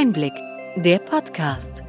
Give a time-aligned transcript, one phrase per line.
[0.00, 0.34] Einblick,
[0.76, 1.82] der Podcast.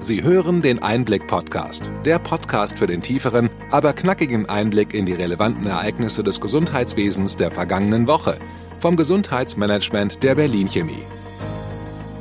[0.00, 5.66] Sie hören den Einblick-Podcast, der Podcast für den tieferen, aber knackigen Einblick in die relevanten
[5.66, 8.38] Ereignisse des Gesundheitswesens der vergangenen Woche
[8.78, 11.04] vom Gesundheitsmanagement der Berlin Chemie.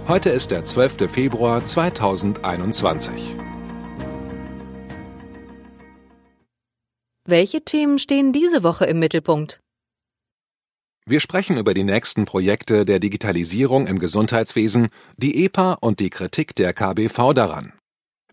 [0.06, 1.10] Heute ist der 12.
[1.10, 3.38] Februar 2021.
[7.32, 9.62] Welche Themen stehen diese Woche im Mittelpunkt?
[11.06, 16.56] Wir sprechen über die nächsten Projekte der Digitalisierung im Gesundheitswesen, die EPA und die Kritik
[16.56, 17.72] der KBV daran.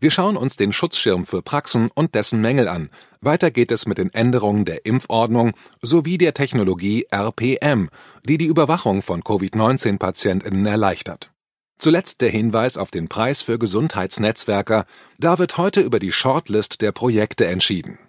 [0.00, 2.90] Wir schauen uns den Schutzschirm für Praxen und dessen Mängel an.
[3.20, 7.90] Weiter geht es mit den Änderungen der Impfordnung sowie der Technologie RPM,
[8.28, 11.30] die die Überwachung von Covid-19-Patientinnen erleichtert.
[11.78, 14.86] Zuletzt der Hinweis auf den Preis für Gesundheitsnetzwerker.
[15.20, 18.00] Da wird heute über die Shortlist der Projekte entschieden.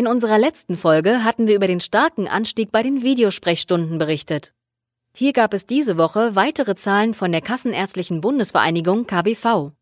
[0.00, 4.54] In unserer letzten Folge hatten wir über den starken Anstieg bei den Videosprechstunden berichtet.
[5.14, 9.72] Hier gab es diese Woche weitere Zahlen von der Kassenärztlichen Bundesvereinigung KBV.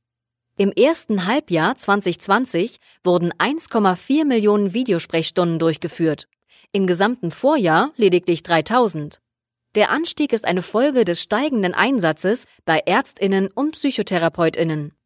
[0.56, 6.26] Im ersten Halbjahr 2020 wurden 1,4 Millionen Videosprechstunden durchgeführt.
[6.72, 9.20] Im gesamten Vorjahr lediglich 3000.
[9.76, 14.97] Der Anstieg ist eine Folge des steigenden Einsatzes bei Ärztinnen und Psychotherapeutinnen.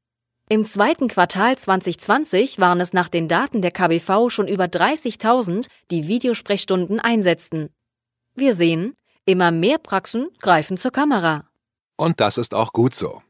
[0.53, 6.09] Im zweiten Quartal 2020 waren es nach den Daten der KBV schon über 30.000, die
[6.09, 7.71] Videosprechstunden einsetzten.
[8.35, 8.93] Wir sehen,
[9.25, 11.47] immer mehr Praxen greifen zur Kamera.
[11.97, 13.23] Und das ist auch gut so.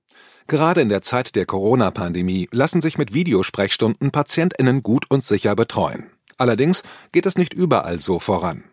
[0.48, 6.10] Gerade in der Zeit der Corona-Pandemie lassen sich mit Videosprechstunden Patientinnen gut und sicher betreuen.
[6.38, 8.64] Allerdings geht es nicht überall so voran.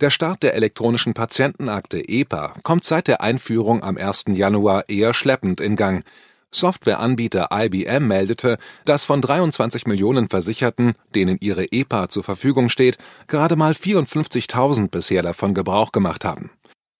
[0.00, 4.24] Der Start der elektronischen Patientenakte EPA kommt seit der Einführung am 1.
[4.28, 6.06] Januar eher schleppend in Gang.
[6.50, 13.56] Softwareanbieter IBM meldete, dass von 23 Millionen Versicherten, denen ihre EPA zur Verfügung steht, gerade
[13.56, 16.50] mal 54.000 bisher davon Gebrauch gemacht haben.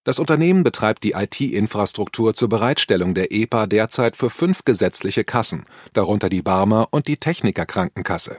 [0.04, 6.30] Das Unternehmen betreibt die IT-Infrastruktur zur Bereitstellung der EPA derzeit für fünf gesetzliche Kassen, darunter
[6.30, 8.38] die Barmer und die Technikerkrankenkasse.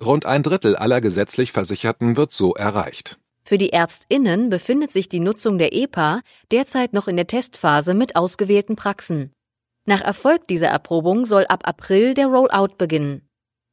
[0.00, 3.18] Rund ein Drittel aller gesetzlich Versicherten wird so erreicht.
[3.42, 6.20] Für die Ärztinnen befindet sich die Nutzung der EPA
[6.52, 9.32] derzeit noch in der Testphase mit ausgewählten Praxen.
[9.88, 13.26] Nach Erfolg dieser Erprobung soll ab April der Rollout beginnen.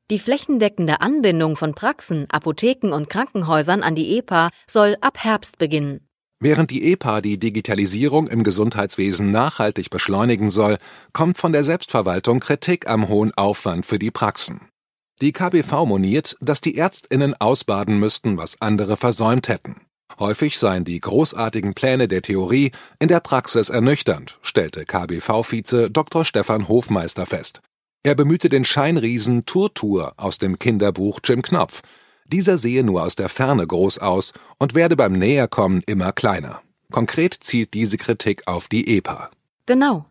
[0.09, 6.07] Die flächendeckende Anbindung von Praxen, Apotheken und Krankenhäusern an die EPA soll ab Herbst beginnen.
[6.39, 10.77] Während die EPA die Digitalisierung im Gesundheitswesen nachhaltig beschleunigen soll,
[11.11, 14.69] kommt von der Selbstverwaltung Kritik am hohen Aufwand für die Praxen.
[15.19, 19.84] Die KBV moniert, dass die Ärztinnen ausbaden müssten, was andere versäumt hätten.
[20.19, 26.23] Häufig seien die großartigen Pläne der Theorie in der Praxis ernüchternd, stellte KBV-Vize Dr.
[26.23, 27.61] Stefan Hofmeister fest.
[28.03, 31.81] Er bemühte den Scheinriesen Turtur aus dem Kinderbuch Jim Knopf.
[32.27, 36.61] Dieser sehe nur aus der Ferne groß aus und werde beim Näherkommen immer kleiner.
[36.91, 39.31] Konkret zielt diese Kritik auf die EPA.
[39.65, 40.05] Genau.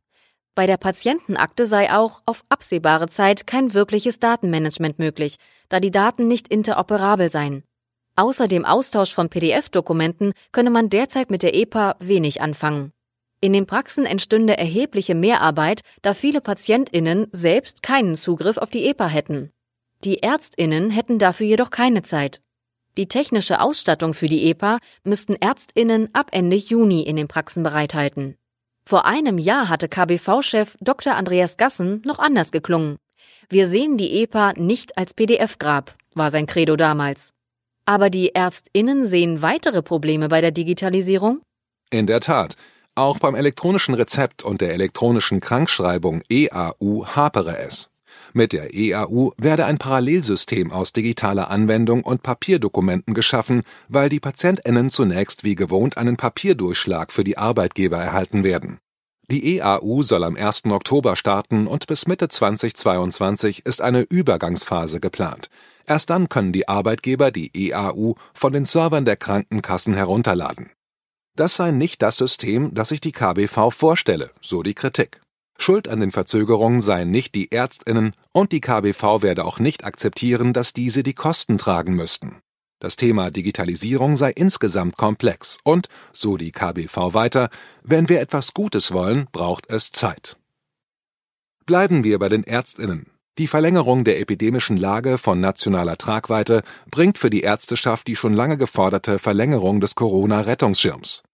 [0.55, 5.37] Bei der Patientenakte sei auch auf absehbare Zeit kein wirkliches Datenmanagement möglich,
[5.69, 7.65] da die Daten nicht interoperabel seien.
[8.17, 12.93] Außer dem Austausch von PDF-Dokumenten könne man derzeit mit der EPA wenig anfangen.
[13.41, 19.09] In den Praxen entstünde erhebliche Mehrarbeit, da viele PatientInnen selbst keinen Zugriff auf die EPA
[19.09, 19.51] hätten.
[20.05, 22.41] Die ÄrztInnen hätten dafür jedoch keine Zeit.
[22.97, 28.37] Die technische Ausstattung für die EPA müssten ÄrztInnen ab Ende Juni in den Praxen bereithalten.
[28.87, 31.17] Vor einem Jahr hatte KBV-Chef Dr.
[31.17, 32.97] Andreas Gassen noch anders geklungen.
[33.49, 37.35] Wir sehen die EPA nicht als PDF-Grab, war sein Credo damals.
[37.87, 41.43] Aber die Ärztinnen sehen weitere Probleme bei der Digitalisierung?
[41.91, 42.56] In der Tat.
[42.95, 47.91] Auch beim elektronischen Rezept und der elektronischen Krankschreibung EAU hapere es.
[48.33, 54.91] Mit der EAU werde ein Parallelsystem aus digitaler Anwendung und Papierdokumenten geschaffen, weil die PatientInnen
[54.91, 58.78] zunächst wie gewohnt einen Papierdurchschlag für die Arbeitgeber erhalten werden.
[59.31, 60.65] Die EAU soll am 1.
[60.67, 65.49] Oktober starten und bis Mitte 2022 ist eine Übergangsphase geplant.
[65.87, 70.71] Erst dann können die Arbeitgeber die EAU von den Servern der Krankenkassen herunterladen.
[71.37, 75.21] Das sei nicht das System, das sich die KBV vorstelle, so die Kritik.
[75.59, 80.53] Schuld an den Verzögerungen seien nicht die Ärztinnen und die KBV werde auch nicht akzeptieren,
[80.53, 82.41] dass diese die Kosten tragen müssten.
[82.81, 87.49] Das Thema Digitalisierung sei insgesamt komplex und, so die KBV weiter,
[87.83, 90.37] wenn wir etwas Gutes wollen, braucht es Zeit.
[91.67, 93.13] Bleiben wir bei den Ärztinnen.
[93.37, 98.57] Die Verlängerung der epidemischen Lage von nationaler Tragweite bringt für die Ärzteschaft die schon lange
[98.57, 101.25] geforderte Verlängerung des Corona-Rettungsschirms.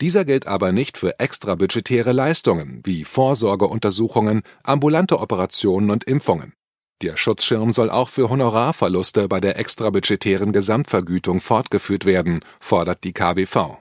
[0.00, 6.54] Dieser gilt aber nicht für extrabudgetäre Leistungen wie Vorsorgeuntersuchungen, ambulante Operationen und Impfungen.
[7.02, 13.76] Der Schutzschirm soll auch für Honorarverluste bei der extrabudgetären Gesamtvergütung fortgeführt werden, fordert die KBV.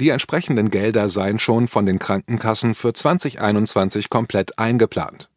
[0.00, 5.28] Die entsprechenden Gelder seien schon von den Krankenkassen für 2021 komplett eingeplant.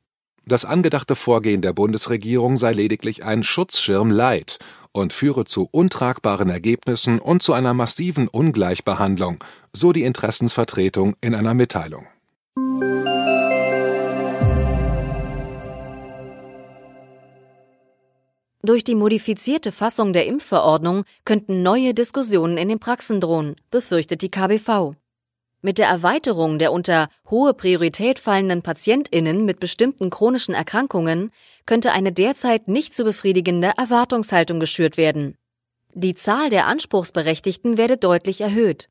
[0.52, 4.60] Das angedachte Vorgehen der Bundesregierung sei lediglich ein Schutzschirm Light
[4.92, 11.54] und führe zu untragbaren Ergebnissen und zu einer massiven Ungleichbehandlung, so die Interessensvertretung in einer
[11.54, 12.06] Mitteilung.
[18.62, 24.30] Durch die modifizierte Fassung der Impfverordnung könnten neue Diskussionen in den Praxen drohen, befürchtet die
[24.30, 24.96] KBV.
[25.64, 31.32] Mit der Erweiterung der unter hohe Priorität fallenden Patientinnen mit bestimmten chronischen Erkrankungen
[31.68, 35.38] könnte eine derzeit nicht zu befriedigende Erwartungshaltung geschürt werden.
[35.94, 38.90] Die Zahl der Anspruchsberechtigten werde deutlich erhöht.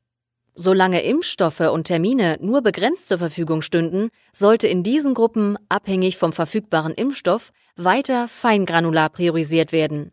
[0.53, 6.31] Solange Impfstoffe und Termine nur begrenzt zur Verfügung stünden, sollte in diesen Gruppen, abhängig vom
[6.31, 10.11] verfügbaren Impfstoff, weiter feingranular priorisiert werden.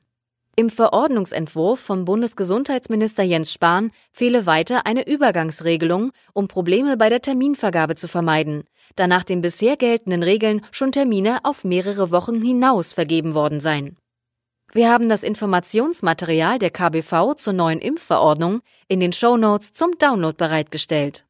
[0.59, 7.95] Im Verordnungsentwurf vom Bundesgesundheitsminister Jens Spahn fehle weiter eine Übergangsregelung, um Probleme bei der Terminvergabe
[7.95, 8.65] zu vermeiden,
[8.97, 13.99] da nach den bisher geltenden Regeln schon Termine auf mehrere Wochen hinaus vergeben worden seien.
[14.73, 21.25] Wir haben das Informationsmaterial der KBV zur neuen Impfverordnung in den Shownotes zum Download bereitgestellt.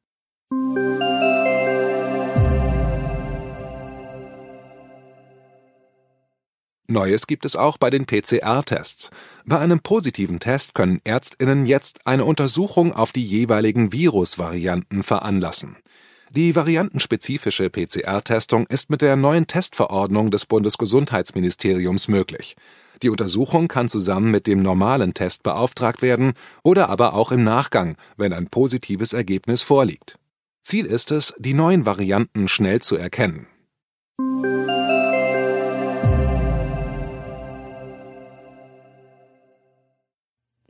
[6.90, 9.10] Neues gibt es auch bei den PCR-Tests.
[9.44, 15.76] Bei einem positiven Test können Ärztinnen jetzt eine Untersuchung auf die jeweiligen Virusvarianten veranlassen.
[16.30, 22.56] Die variantenspezifische PCR-Testung ist mit der neuen Testverordnung des Bundesgesundheitsministeriums möglich.
[23.02, 26.32] Die Untersuchung kann zusammen mit dem normalen Test beauftragt werden
[26.62, 30.18] oder aber auch im Nachgang, wenn ein positives Ergebnis vorliegt.
[30.62, 33.46] Ziel ist es, die neuen Varianten schnell zu erkennen.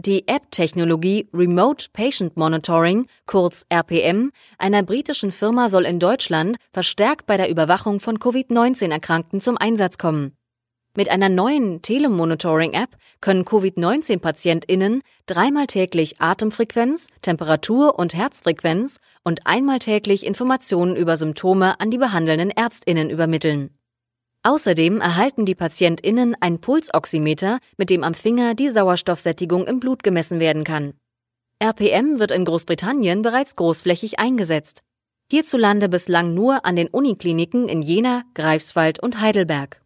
[0.01, 7.37] Die App-Technologie Remote Patient Monitoring, kurz RPM, einer britischen Firma soll in Deutschland verstärkt bei
[7.37, 10.37] der Überwachung von Covid-19-Erkrankten zum Einsatz kommen.
[10.97, 20.25] Mit einer neuen Telemonitoring-App können Covid-19-PatientInnen dreimal täglich Atemfrequenz, Temperatur und Herzfrequenz und einmal täglich
[20.25, 23.78] Informationen über Symptome an die behandelnden ÄrztInnen übermitteln.
[24.49, 30.41] Außerdem erhalten die PatientInnen ein Pulsoximeter, mit dem am Finger die Sauerstoffsättigung im Blut gemessen
[30.41, 30.95] werden kann.
[31.63, 34.81] RPM wird in Großbritannien bereits großflächig eingesetzt.
[35.31, 39.83] Hierzulande bislang nur an den Unikliniken in Jena, Greifswald und Heidelberg.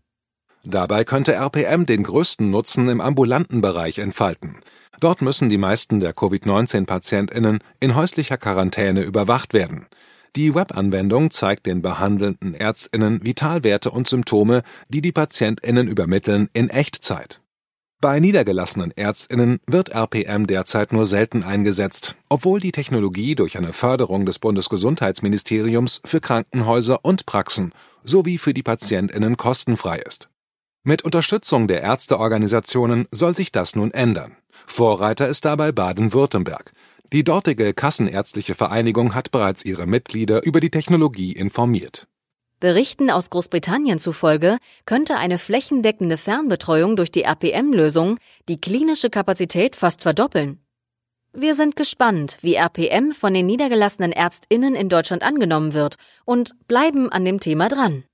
[0.65, 4.61] Dabei könnte RPM den größten Nutzen im ambulanten Bereich entfalten.
[5.01, 9.89] Dort müssen die meisten der Covid-19-PatientInnen in häuslicher Quarantäne überwacht werden.
[10.35, 17.43] Die Webanwendung zeigt den behandelnden Ärztinnen Vitalwerte und Symptome, die die Patientinnen übermitteln, in Echtzeit.
[18.01, 24.25] Bei niedergelassenen Ärztinnen wird RPM derzeit nur selten eingesetzt, obwohl die Technologie durch eine Förderung
[24.25, 30.31] des Bundesgesundheitsministeriums für Krankenhäuser und Praxen sowie für die Patientinnen kostenfrei ist.
[30.83, 34.37] Mit Unterstützung der Ärzteorganisationen soll sich das nun ändern.
[34.67, 36.73] Vorreiter ist dabei Baden-Württemberg.
[37.13, 42.09] Die dortige Kassenärztliche Vereinigung hat bereits ihre Mitglieder über die Technologie informiert.
[42.59, 44.57] Berichten aus Großbritannien zufolge
[44.87, 50.65] könnte eine flächendeckende Fernbetreuung durch die RPM-Lösung die klinische Kapazität fast verdoppeln.
[51.35, 57.13] Wir sind gespannt, wie RPM von den niedergelassenen Ärztinnen in Deutschland angenommen wird und bleiben
[57.13, 58.05] an dem Thema dran.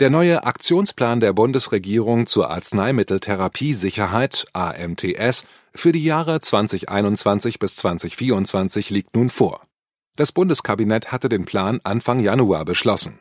[0.00, 5.44] Der neue Aktionsplan der Bundesregierung zur Arzneimitteltherapiesicherheit AMTS
[5.74, 9.62] für die Jahre 2021 bis 2024 liegt nun vor.
[10.16, 13.18] Das Bundeskabinett hatte den Plan Anfang Januar beschlossen.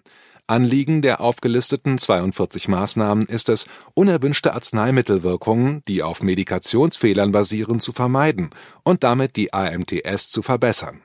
[0.47, 8.49] Anliegen der aufgelisteten 42 Maßnahmen ist es, unerwünschte Arzneimittelwirkungen, die auf Medikationsfehlern basieren, zu vermeiden
[8.83, 11.01] und damit die AMTS zu verbessern.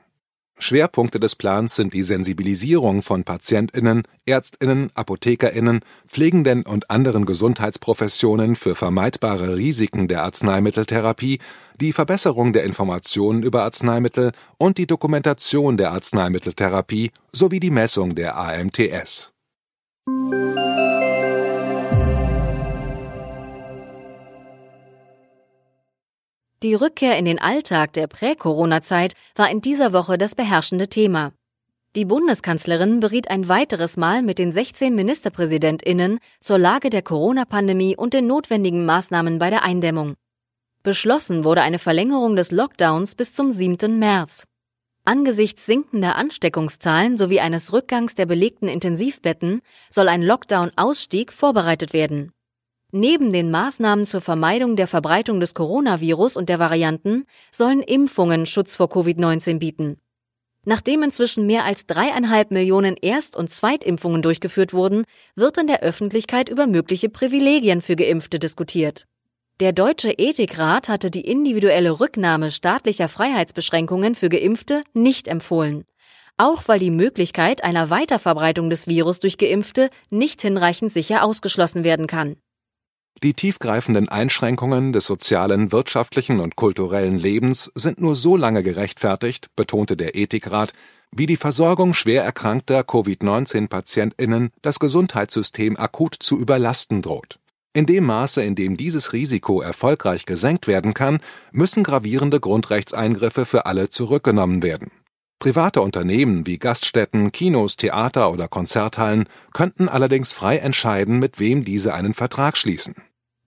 [0.59, 8.75] Schwerpunkte des Plans sind die Sensibilisierung von Patientinnen, Ärztinnen, Apothekerinnen, Pflegenden und anderen Gesundheitsprofessionen für
[8.75, 11.39] vermeidbare Risiken der Arzneimitteltherapie,
[11.79, 18.35] die Verbesserung der Informationen über Arzneimittel und die Dokumentation der Arzneimitteltherapie sowie die Messung der
[18.37, 19.31] AMTS.
[26.63, 31.31] Die Rückkehr in den Alltag der Prä-Corona-Zeit war in dieser Woche das beherrschende Thema.
[31.95, 38.15] Die Bundeskanzlerin beriet ein weiteres Mal mit den 16 Ministerpräsidentinnen zur Lage der Corona-Pandemie und
[38.15, 40.15] den notwendigen Maßnahmen bei der Eindämmung.
[40.81, 43.99] Beschlossen wurde eine Verlängerung des Lockdowns bis zum 7.
[43.99, 44.45] März.
[45.05, 49.61] Angesichts sinkender Ansteckungszahlen sowie eines Rückgangs der belegten Intensivbetten
[49.91, 52.31] soll ein Lockdown-Ausstieg vorbereitet werden.
[52.93, 58.77] Neben den Maßnahmen zur Vermeidung der Verbreitung des Coronavirus und der Varianten sollen Impfungen Schutz
[58.77, 59.97] vor Covid-19 bieten.
[60.63, 65.03] Nachdem inzwischen mehr als dreieinhalb Millionen Erst- und Zweitimpfungen durchgeführt wurden,
[65.35, 69.05] wird in der Öffentlichkeit über mögliche Privilegien für Geimpfte diskutiert.
[69.59, 75.83] Der Deutsche Ethikrat hatte die individuelle Rücknahme staatlicher Freiheitsbeschränkungen für Geimpfte nicht empfohlen.
[76.37, 82.07] Auch weil die Möglichkeit einer Weiterverbreitung des Virus durch Geimpfte nicht hinreichend sicher ausgeschlossen werden
[82.07, 82.37] kann.
[83.23, 89.97] Die tiefgreifenden Einschränkungen des sozialen, wirtschaftlichen und kulturellen Lebens sind nur so lange gerechtfertigt, betonte
[89.97, 90.73] der Ethikrat,
[91.11, 97.39] wie die Versorgung schwer erkrankter Covid-19-Patientinnen das Gesundheitssystem akut zu überlasten droht.
[97.73, 101.19] In dem Maße, in dem dieses Risiko erfolgreich gesenkt werden kann,
[101.51, 104.91] müssen gravierende Grundrechtseingriffe für alle zurückgenommen werden.
[105.39, 111.93] Private Unternehmen wie Gaststätten, Kinos, Theater oder Konzerthallen könnten allerdings frei entscheiden, mit wem diese
[111.93, 112.95] einen Vertrag schließen.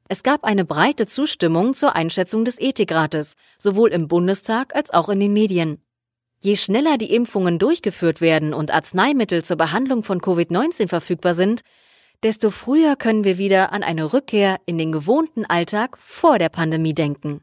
[0.09, 5.21] Es gab eine breite Zustimmung zur Einschätzung des Ethikrates, sowohl im Bundestag als auch in
[5.21, 5.83] den Medien.
[6.43, 11.63] Je schneller die Impfungen durchgeführt werden und Arzneimittel zur Behandlung von Covid-19 verfügbar sind,
[12.23, 16.95] desto früher können wir wieder an eine Rückkehr in den gewohnten Alltag vor der Pandemie
[16.95, 17.43] denken.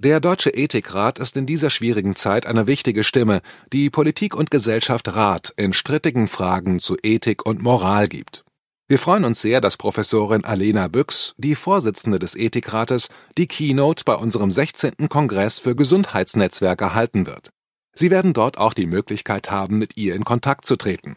[0.00, 3.40] Der Deutsche Ethikrat ist in dieser schwierigen Zeit eine wichtige Stimme,
[3.72, 8.44] die Politik und Gesellschaft Rat in strittigen Fragen zu Ethik und Moral gibt.
[8.86, 14.14] Wir freuen uns sehr, dass Professorin Alena Büchs, die Vorsitzende des Ethikrates, die Keynote bei
[14.14, 15.08] unserem 16.
[15.08, 17.50] Kongress für Gesundheitsnetzwerke halten wird.
[17.92, 21.16] Sie werden dort auch die Möglichkeit haben, mit ihr in Kontakt zu treten.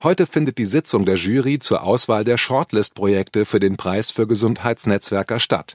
[0.00, 5.40] Heute findet die Sitzung der Jury zur Auswahl der Shortlist-Projekte für den Preis für Gesundheitsnetzwerker
[5.40, 5.74] statt.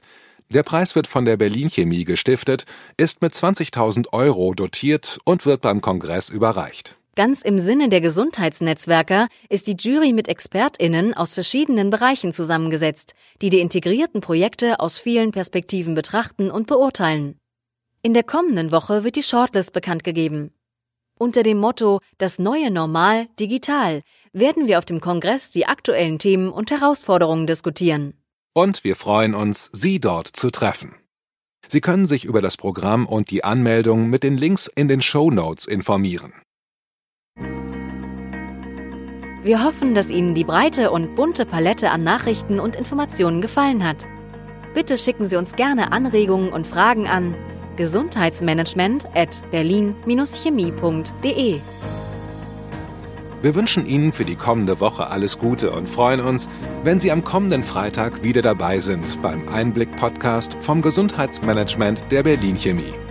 [0.50, 2.64] Der Preis wird von der Berlin Chemie gestiftet,
[2.96, 6.96] ist mit 20.000 Euro dotiert und wird beim Kongress überreicht.
[7.16, 13.50] Ganz im Sinne der Gesundheitsnetzwerker ist die Jury mit ExpertInnen aus verschiedenen Bereichen zusammengesetzt, die
[13.50, 17.38] die integrierten Projekte aus vielen Perspektiven betrachten und beurteilen.
[18.00, 20.54] In der kommenden Woche wird die Shortlist bekannt gegeben.
[21.18, 24.00] Unter dem Motto Das neue Normal digital
[24.32, 28.17] werden wir auf dem Kongress die aktuellen Themen und Herausforderungen diskutieren.
[28.58, 30.96] Und wir freuen uns, Sie dort zu treffen.
[31.68, 35.30] Sie können sich über das Programm und die Anmeldung mit den Links in den Show
[35.30, 36.32] Notes informieren.
[39.44, 44.08] Wir hoffen, dass Ihnen die breite und bunte Palette an Nachrichten und Informationen gefallen hat.
[44.74, 47.36] Bitte schicken Sie uns gerne Anregungen und Fragen an
[47.76, 51.60] gesundheitsmanagement at berlin-chemie.de.
[53.40, 56.48] Wir wünschen Ihnen für die kommende Woche alles Gute und freuen uns,
[56.82, 63.07] wenn Sie am kommenden Freitag wieder dabei sind beim Einblick-Podcast vom Gesundheitsmanagement der Berlin Chemie.